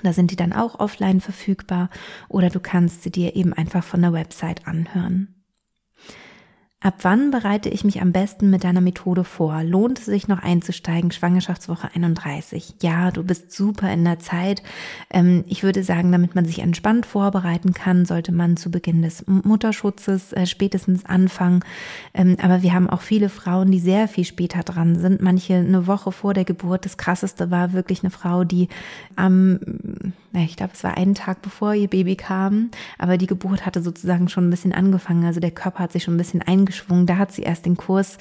[0.02, 1.90] Da sind die dann auch offline verfügbar
[2.28, 5.37] oder du kannst sie dir eben einfach von der Website anhören.
[6.80, 9.64] Ab wann bereite ich mich am besten mit deiner Methode vor?
[9.64, 11.10] Lohnt es sich noch einzusteigen?
[11.10, 12.76] Schwangerschaftswoche 31.
[12.82, 14.62] Ja, du bist super in der Zeit.
[15.10, 19.26] Ähm, ich würde sagen, damit man sich entspannt vorbereiten kann, sollte man zu Beginn des
[19.26, 21.64] Mutterschutzes äh, spätestens anfangen.
[22.14, 25.20] Ähm, aber wir haben auch viele Frauen, die sehr viel später dran sind.
[25.20, 26.84] Manche eine Woche vor der Geburt.
[26.84, 28.68] Das krasseste war wirklich eine Frau, die
[29.16, 29.58] am,
[30.32, 34.28] ich glaube, es war einen Tag bevor ihr Baby kam, aber die Geburt hatte sozusagen
[34.28, 35.24] schon ein bisschen angefangen.
[35.24, 37.06] Also der Körper hat sich schon ein bisschen eingeschränkt eingeschwungen.
[37.06, 38.18] Da hat sie erst den Kurs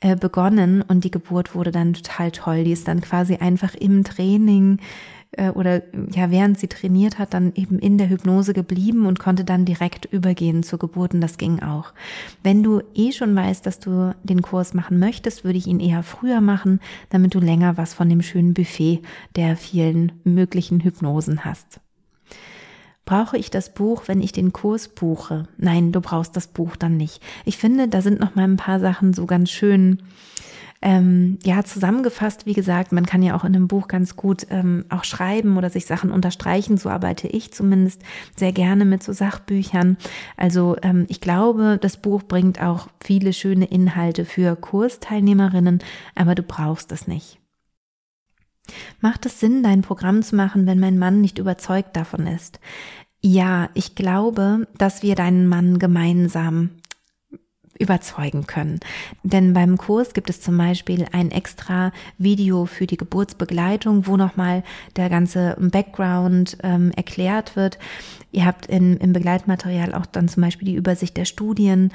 [0.00, 2.64] äh, begonnen und die Geburt wurde dann total toll.
[2.64, 4.78] Die ist dann quasi einfach im Training
[5.32, 5.82] äh, oder
[6.14, 10.06] ja, während sie trainiert hat, dann eben in der Hypnose geblieben und konnte dann direkt
[10.06, 11.92] übergehen zur Geburt und das ging auch.
[12.42, 16.02] Wenn du eh schon weißt, dass du den Kurs machen möchtest, würde ich ihn eher
[16.02, 19.02] früher machen, damit du länger was von dem schönen Buffet
[19.36, 21.80] der vielen möglichen Hypnosen hast.
[23.04, 25.48] Brauche ich das Buch, wenn ich den Kurs buche?
[25.56, 27.20] Nein, du brauchst das Buch dann nicht.
[27.44, 30.02] Ich finde, da sind noch mal ein paar Sachen so ganz schön
[30.82, 34.86] ähm, ja, zusammengefasst, wie gesagt, man kann ja auch in einem Buch ganz gut ähm,
[34.88, 36.78] auch schreiben oder sich Sachen unterstreichen.
[36.78, 38.02] So arbeite ich zumindest
[38.34, 39.98] sehr gerne mit so Sachbüchern.
[40.36, 45.80] Also ähm, ich glaube, das Buch bringt auch viele schöne Inhalte für Kursteilnehmerinnen,
[46.14, 47.39] aber du brauchst es nicht.
[49.00, 52.60] Macht es Sinn, dein Programm zu machen, wenn mein Mann nicht überzeugt davon ist?
[53.22, 56.70] Ja, ich glaube, dass wir deinen Mann gemeinsam
[57.80, 58.78] überzeugen können.
[59.22, 64.62] Denn beim Kurs gibt es zum Beispiel ein extra Video für die Geburtsbegleitung, wo nochmal
[64.96, 67.78] der ganze Background ähm, erklärt wird.
[68.32, 71.90] Ihr habt in, im Begleitmaterial auch dann zum Beispiel die Übersicht der Studien.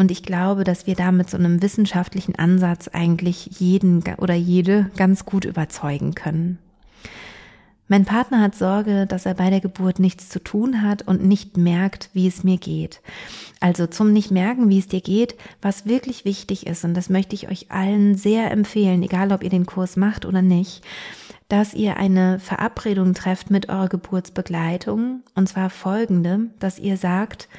[0.00, 4.90] Und ich glaube, dass wir da mit so einem wissenschaftlichen Ansatz eigentlich jeden oder jede
[4.96, 6.58] ganz gut überzeugen können.
[7.86, 11.58] Mein Partner hat Sorge, dass er bei der Geburt nichts zu tun hat und nicht
[11.58, 13.02] merkt, wie es mir geht.
[13.60, 17.34] Also zum nicht merken, wie es dir geht, was wirklich wichtig ist, und das möchte
[17.34, 20.82] ich euch allen sehr empfehlen, egal ob ihr den Kurs macht oder nicht,
[21.48, 27.50] dass ihr eine Verabredung trefft mit eurer Geburtsbegleitung, und zwar folgende, dass ihr sagt,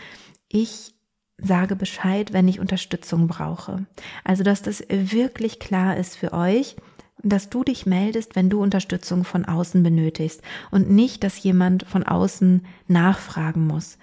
[0.49, 0.95] ich
[1.41, 3.85] sage Bescheid, wenn ich Unterstützung brauche.
[4.23, 6.75] Also, dass das wirklich klar ist für euch,
[7.23, 12.03] dass du dich meldest, wenn du Unterstützung von außen benötigst und nicht, dass jemand von
[12.03, 13.97] außen nachfragen muss.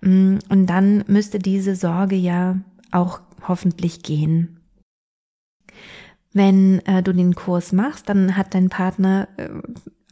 [0.00, 2.58] Mm, und dann müsste diese Sorge ja
[2.90, 4.60] auch hoffentlich gehen.
[6.32, 9.48] Wenn äh, du den Kurs machst, dann hat dein Partner äh,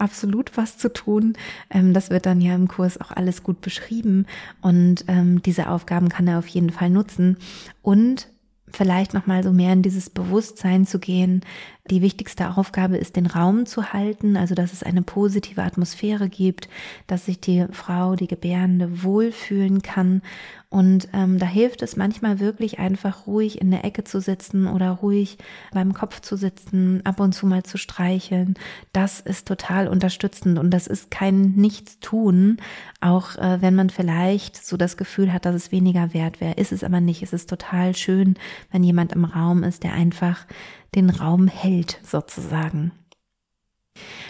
[0.00, 1.34] absolut was zu tun.
[1.70, 4.26] Ähm, das wird dann ja im Kurs auch alles gut beschrieben.
[4.60, 7.36] Und ähm, diese Aufgaben kann er auf jeden Fall nutzen.
[7.82, 8.28] Und
[8.72, 11.42] vielleicht noch mal so mehr in dieses Bewusstsein zu gehen,
[11.90, 16.68] Die wichtigste Aufgabe ist, den Raum zu halten, also dass es eine positive Atmosphäre gibt,
[17.08, 20.22] dass sich die Frau, die Gebärende wohlfühlen kann
[20.70, 24.90] und ähm, da hilft es manchmal wirklich einfach ruhig in der Ecke zu sitzen oder
[24.92, 25.36] ruhig
[25.72, 28.54] beim Kopf zu sitzen, ab und zu mal zu streicheln.
[28.92, 32.58] Das ist total unterstützend und das ist kein Nichtstun,
[33.00, 36.54] auch äh, wenn man vielleicht so das Gefühl hat, dass es weniger wert wäre.
[36.54, 37.24] Ist es aber nicht.
[37.24, 38.36] Es ist total schön,
[38.70, 40.46] wenn jemand im Raum ist, der einfach
[40.94, 42.92] den Raum hält, sozusagen.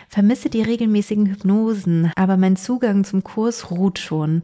[0.09, 4.42] Vermisse die regelmäßigen Hypnosen, aber mein Zugang zum Kurs ruht schon.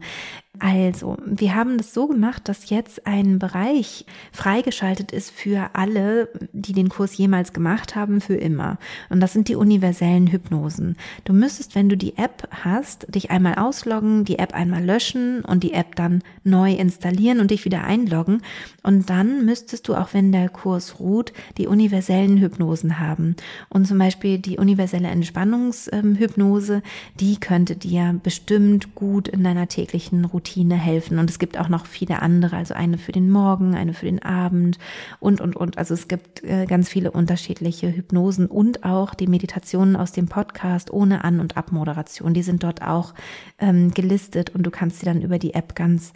[0.59, 6.73] Also, wir haben das so gemacht, dass jetzt ein Bereich freigeschaltet ist für alle, die
[6.73, 8.79] den Kurs jemals gemacht haben, für immer.
[9.09, 10.97] Und das sind die universellen Hypnosen.
[11.25, 15.63] Du müsstest, wenn du die App hast, dich einmal ausloggen, die App einmal löschen und
[15.63, 18.41] die App dann neu installieren und dich wieder einloggen.
[18.81, 23.35] Und dann müsstest du, auch wenn der Kurs ruht, die universellen Hypnosen haben.
[23.69, 26.81] Und zum Beispiel die universelle Entspannungshypnose,
[27.19, 31.19] die könnte dir bestimmt gut in deiner täglichen Routine Routine helfen.
[31.19, 34.21] Und es gibt auch noch viele andere, also eine für den Morgen, eine für den
[34.21, 34.77] Abend
[35.19, 35.77] und, und, und.
[35.77, 40.91] Also es gibt äh, ganz viele unterschiedliche Hypnosen und auch die Meditationen aus dem Podcast
[40.91, 42.33] ohne An- und Abmoderation.
[42.33, 43.13] Die sind dort auch
[43.59, 46.13] ähm, gelistet und du kannst sie dann über die App ganz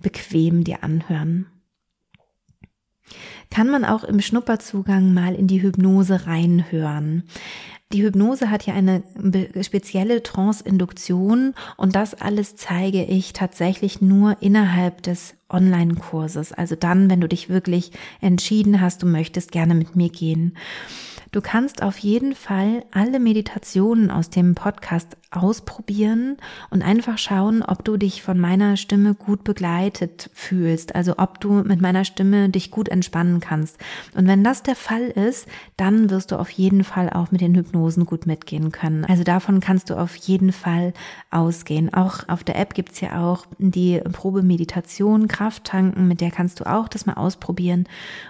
[0.00, 1.46] bequem dir anhören
[3.50, 7.24] kann man auch im Schnupperzugang mal in die Hypnose reinhören.
[7.92, 9.02] Die Hypnose hat ja eine
[9.62, 16.52] spezielle Trance-Induktion und das alles zeige ich tatsächlich nur innerhalb des Online-Kurses.
[16.52, 20.56] Also dann, wenn du dich wirklich entschieden hast, du möchtest gerne mit mir gehen.
[21.32, 26.38] Du kannst auf jeden Fall alle Meditationen aus dem Podcast ausprobieren
[26.70, 31.62] und einfach schauen, ob du dich von meiner Stimme gut begleitet fühlst, also ob du
[31.62, 33.78] mit meiner Stimme dich gut entspannen kannst.
[34.16, 37.54] Und wenn das der Fall ist, dann wirst du auf jeden Fall auch mit den
[37.54, 39.04] Hypnosen gut mitgehen können.
[39.04, 40.92] Also davon kannst du auf jeden Fall
[41.30, 41.94] ausgehen.
[41.94, 46.88] Auch auf der App gibt's ja auch die Probemeditation, Krafttanken, mit der kannst du auch
[46.88, 47.84] das mal ausprobieren.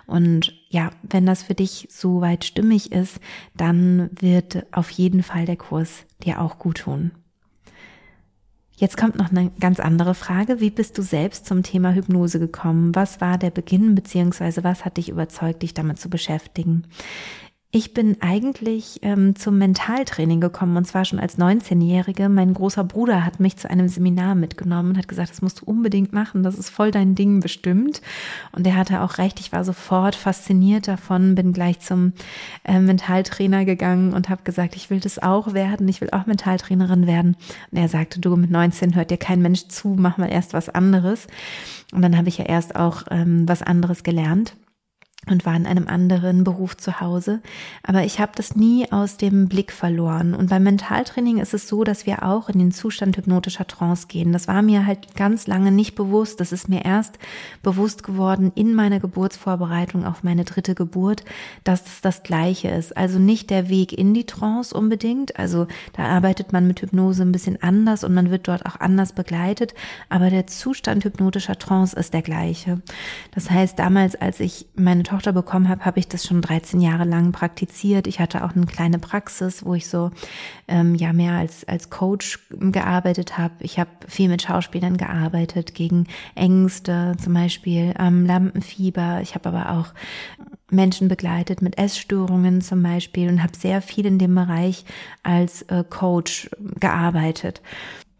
[0.06, 3.18] Und ja, wenn das für dich soweit stimmig ist,
[3.56, 7.10] dann wird auf jeden Fall der Kurs dir auch gut tun.
[8.76, 10.60] Jetzt kommt noch eine ganz andere Frage.
[10.60, 12.94] Wie bist du selbst zum Thema Hypnose gekommen?
[12.94, 16.84] Was war der Beginn beziehungsweise was hat dich überzeugt, dich damit zu beschäftigen?
[17.72, 22.28] Ich bin eigentlich ähm, zum Mentaltraining gekommen und zwar schon als 19-Jährige.
[22.28, 25.66] Mein großer Bruder hat mich zu einem Seminar mitgenommen und hat gesagt, das musst du
[25.66, 28.02] unbedingt machen, das ist voll dein Ding bestimmt.
[28.50, 32.12] Und er hatte auch recht, ich war sofort fasziniert davon, bin gleich zum
[32.64, 37.06] äh, Mentaltrainer gegangen und habe gesagt, ich will das auch werden, ich will auch Mentaltrainerin
[37.06, 37.36] werden.
[37.70, 40.70] Und er sagte, du mit 19 hört dir kein Mensch zu, mach mal erst was
[40.70, 41.28] anderes.
[41.92, 44.56] Und dann habe ich ja erst auch ähm, was anderes gelernt
[45.28, 47.40] und war in einem anderen Beruf zu Hause.
[47.82, 50.34] Aber ich habe das nie aus dem Blick verloren.
[50.34, 54.32] Und beim Mentaltraining ist es so, dass wir auch in den Zustand hypnotischer Trance gehen.
[54.32, 56.40] Das war mir halt ganz lange nicht bewusst.
[56.40, 57.18] Das ist mir erst
[57.62, 61.24] bewusst geworden in meiner Geburtsvorbereitung auf meine dritte Geburt,
[61.64, 62.96] dass es das Gleiche ist.
[62.96, 65.38] Also nicht der Weg in die Trance unbedingt.
[65.38, 69.12] Also da arbeitet man mit Hypnose ein bisschen anders und man wird dort auch anders
[69.12, 69.74] begleitet.
[70.08, 72.80] Aber der Zustand hypnotischer Trance ist der gleiche.
[73.32, 77.04] Das heißt, damals, als ich meine Tochter bekommen habe, habe ich das schon 13 Jahre
[77.04, 78.06] lang praktiziert.
[78.06, 80.10] Ich hatte auch eine kleine Praxis, wo ich so
[80.68, 83.54] ähm, ja mehr als als Coach gearbeitet habe.
[83.60, 89.20] Ich habe viel mit Schauspielern gearbeitet gegen Ängste, zum Beispiel ähm, Lampenfieber.
[89.20, 89.92] Ich habe aber auch
[90.70, 94.84] Menschen begleitet mit Essstörungen zum Beispiel und habe sehr viel in dem Bereich
[95.24, 97.60] als äh, Coach gearbeitet.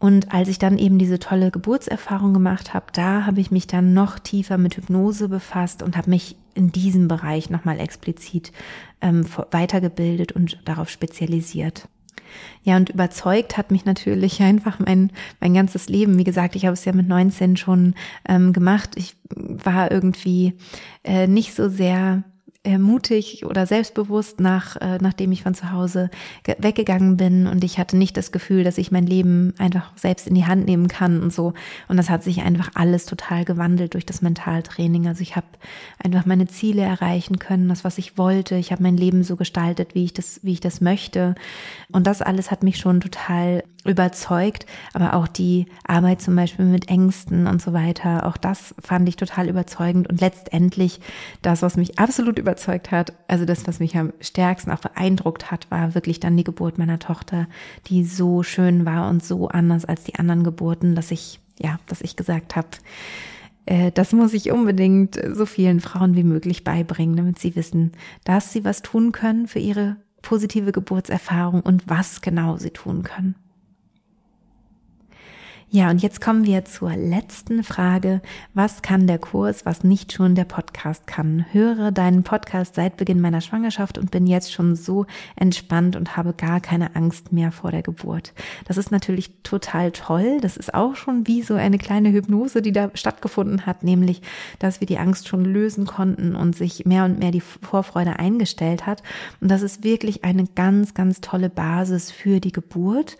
[0.01, 3.93] Und als ich dann eben diese tolle Geburtserfahrung gemacht habe, da habe ich mich dann
[3.93, 8.51] noch tiefer mit Hypnose befasst und habe mich in diesem Bereich nochmal explizit
[9.01, 11.87] ähm, weitergebildet und darauf spezialisiert.
[12.63, 16.17] Ja, und überzeugt hat mich natürlich einfach mein, mein ganzes Leben.
[16.17, 17.93] Wie gesagt, ich habe es ja mit 19 schon
[18.27, 18.93] ähm, gemacht.
[18.95, 20.57] Ich war irgendwie
[21.03, 22.23] äh, nicht so sehr
[22.63, 26.11] mutig oder selbstbewusst nach, äh, nachdem ich von zu Hause
[26.45, 30.35] weggegangen bin und ich hatte nicht das Gefühl, dass ich mein Leben einfach selbst in
[30.35, 31.53] die Hand nehmen kann und so.
[31.87, 35.07] Und das hat sich einfach alles total gewandelt durch das Mentaltraining.
[35.07, 35.47] Also ich habe
[36.03, 38.55] einfach meine Ziele erreichen können, das, was ich wollte.
[38.55, 41.33] Ich habe mein Leben so gestaltet, wie ich das, wie ich das möchte.
[41.91, 46.87] Und das alles hat mich schon total überzeugt, aber auch die Arbeit zum Beispiel mit
[46.87, 50.99] Ängsten und so weiter, auch das fand ich total überzeugend und letztendlich
[51.41, 52.50] das, was mich absolut überzeugt
[52.91, 56.77] hat, also das, was mich am stärksten auch beeindruckt hat, war wirklich dann die Geburt
[56.77, 57.47] meiner Tochter,
[57.87, 62.01] die so schön war und so anders als die anderen Geburten, dass ich, ja, dass
[62.01, 62.67] ich gesagt habe,
[63.65, 67.91] äh, das muss ich unbedingt so vielen Frauen wie möglich beibringen, damit sie wissen,
[68.23, 73.35] dass sie was tun können für ihre positive Geburtserfahrung und was genau sie tun können.
[75.73, 78.21] Ja, und jetzt kommen wir zur letzten Frage.
[78.53, 81.45] Was kann der Kurs, was nicht schon der Podcast kann?
[81.53, 85.05] Höre deinen Podcast seit Beginn meiner Schwangerschaft und bin jetzt schon so
[85.37, 88.33] entspannt und habe gar keine Angst mehr vor der Geburt.
[88.65, 90.39] Das ist natürlich total toll.
[90.41, 94.21] Das ist auch schon wie so eine kleine Hypnose, die da stattgefunden hat, nämlich,
[94.59, 98.85] dass wir die Angst schon lösen konnten und sich mehr und mehr die Vorfreude eingestellt
[98.85, 99.03] hat.
[99.39, 103.15] Und das ist wirklich eine ganz, ganz tolle Basis für die Geburt.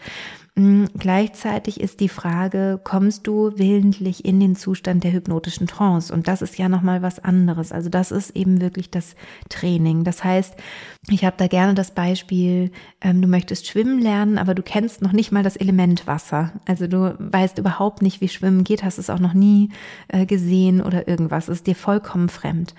[0.56, 6.14] Mm, gleichzeitig ist die Frage, kommst du willentlich in den Zustand der hypnotischen Trance?
[6.14, 7.72] Und das ist ja nochmal was anderes.
[7.72, 9.16] Also das ist eben wirklich das
[9.48, 10.04] Training.
[10.04, 10.56] Das heißt,
[11.10, 15.14] ich habe da gerne das Beispiel, ähm, du möchtest schwimmen lernen, aber du kennst noch
[15.14, 16.52] nicht mal das Element Wasser.
[16.68, 19.70] Also du weißt überhaupt nicht, wie Schwimmen geht, hast es auch noch nie
[20.10, 21.48] äh, gesehen oder irgendwas.
[21.48, 22.76] Es ist dir vollkommen fremd.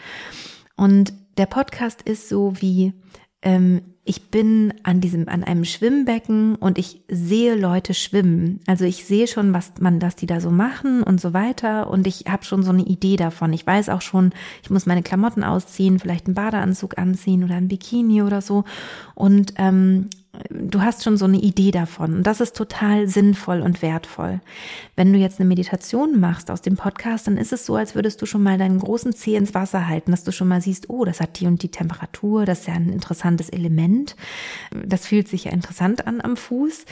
[0.77, 2.93] Und der Podcast ist so wie
[3.43, 8.59] ähm, ich bin an diesem, an einem Schwimmbecken und ich sehe Leute schwimmen.
[8.67, 11.89] Also ich sehe schon, was man, dass die da so machen und so weiter.
[11.89, 13.53] Und ich habe schon so eine Idee davon.
[13.53, 14.33] Ich weiß auch schon,
[14.63, 18.65] ich muss meine Klamotten ausziehen, vielleicht einen Badeanzug anziehen oder ein Bikini oder so.
[19.15, 20.09] Und ähm,
[20.49, 22.15] du hast schon so eine Idee davon.
[22.15, 24.41] Und das ist total sinnvoll und wertvoll.
[24.97, 28.23] Wenn du jetzt eine Meditation machst aus dem Podcast, dann ist es so, als würdest
[28.23, 31.05] du schon mal deinen großen Zeh ins Wasser halten, dass du schon mal siehst, oh,
[31.05, 34.17] das hat die und die Temperatur, das ist ja ein interessantes Element.
[34.71, 36.87] Das fühlt sich ja interessant an am Fuß.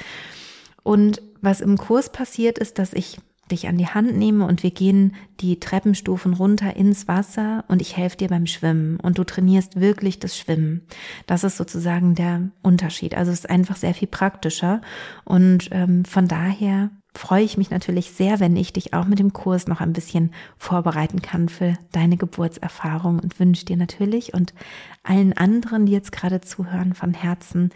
[0.83, 3.19] Und was im Kurs passiert, ist, dass ich
[3.51, 7.97] dich an die Hand nehme und wir gehen die Treppenstufen runter ins Wasser und ich
[7.97, 10.83] helfe dir beim Schwimmen und du trainierst wirklich das Schwimmen.
[11.27, 13.15] Das ist sozusagen der Unterschied.
[13.15, 14.81] Also es ist einfach sehr viel praktischer
[15.25, 19.33] und ähm, von daher freue ich mich natürlich sehr, wenn ich dich auch mit dem
[19.33, 24.55] Kurs noch ein bisschen vorbereiten kann für deine Geburtserfahrung und wünsche dir natürlich und
[25.03, 27.71] allen anderen, die jetzt gerade zuhören, von Herzen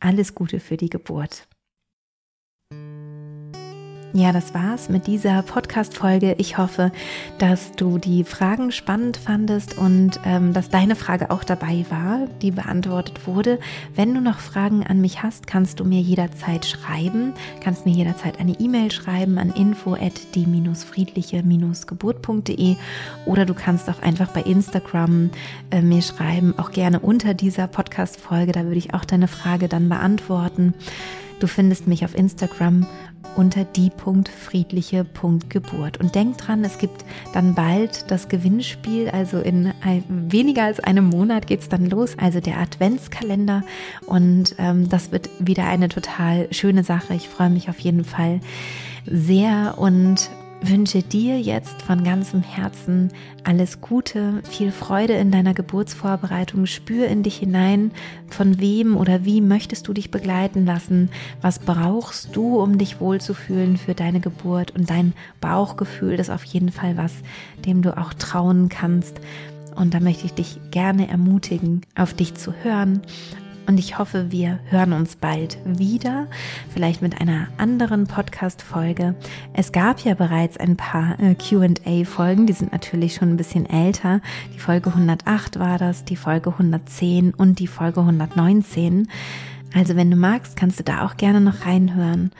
[0.00, 1.46] alles Gute für die Geburt.
[4.14, 6.36] Ja, das war's mit dieser Podcast-Folge.
[6.38, 6.92] Ich hoffe,
[7.36, 12.50] dass du die Fragen spannend fandest und ähm, dass deine Frage auch dabei war, die
[12.50, 13.58] beantwortet wurde.
[13.94, 17.34] Wenn du noch Fragen an mich hast, kannst du mir jederzeit schreiben.
[17.60, 22.76] Kannst mir jederzeit eine E-Mail schreiben an info at die-friedliche-geburt.de
[23.26, 25.28] oder du kannst auch einfach bei Instagram
[25.70, 28.52] äh, mir schreiben, auch gerne unter dieser Podcast-Folge.
[28.52, 30.72] Da würde ich auch deine Frage dann beantworten.
[31.40, 32.86] Du findest mich auf Instagram
[33.36, 36.00] unter die.friedliche.geburt.
[36.00, 41.04] Und denk dran, es gibt dann bald das Gewinnspiel, also in ein, weniger als einem
[41.06, 43.62] Monat geht es dann los, also der Adventskalender.
[44.06, 47.14] Und ähm, das wird wieder eine total schöne Sache.
[47.14, 48.40] Ich freue mich auf jeden Fall
[49.06, 53.10] sehr und wünsche dir jetzt von ganzem Herzen
[53.44, 56.66] alles Gute, viel Freude in deiner Geburtsvorbereitung.
[56.66, 57.92] Spür in dich hinein,
[58.28, 61.10] von wem oder wie möchtest du dich begleiten lassen?
[61.40, 64.72] Was brauchst du, um dich wohlzufühlen für deine Geburt?
[64.72, 67.12] Und dein Bauchgefühl ist auf jeden Fall was,
[67.64, 69.20] dem du auch trauen kannst.
[69.76, 73.02] Und da möchte ich dich gerne ermutigen, auf dich zu hören
[73.68, 76.26] und ich hoffe, wir hören uns bald wieder,
[76.72, 79.14] vielleicht mit einer anderen Podcast-Folge.
[79.52, 84.20] Es gab ja bereits ein paar äh, QA-Folgen, die sind natürlich schon ein bisschen älter.
[84.54, 89.06] Die Folge 108 war das, die Folge 110 und die Folge 119.
[89.74, 92.32] Also wenn du magst, kannst du da auch gerne noch reinhören.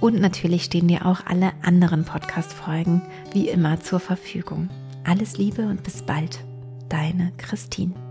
[0.00, 3.00] Und natürlich stehen dir auch alle anderen Podcast-Folgen
[3.32, 4.68] wie immer zur Verfügung.
[5.04, 6.44] Alles Liebe und bis bald.
[6.90, 8.03] Deine Christine.